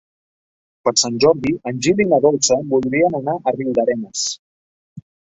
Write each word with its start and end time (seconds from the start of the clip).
Per 0.87 0.91
Sant 1.01 1.17
Jordi 1.23 1.51
en 1.71 1.83
Gil 1.87 1.99
i 2.05 2.07
na 2.13 2.19
Dolça 2.23 2.57
voldrien 2.71 3.17
anar 3.19 3.35
a 3.37 3.53
Riudarenes. 3.59 4.23